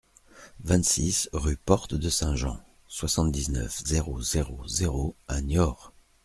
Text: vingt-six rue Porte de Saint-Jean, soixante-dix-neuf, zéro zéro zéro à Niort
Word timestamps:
vingt-six 0.63 1.29
rue 1.31 1.57
Porte 1.57 1.93
de 1.93 2.09
Saint-Jean, 2.09 2.59
soixante-dix-neuf, 2.87 3.83
zéro 3.85 4.19
zéro 4.19 4.67
zéro 4.67 5.15
à 5.27 5.41
Niort 5.41 5.93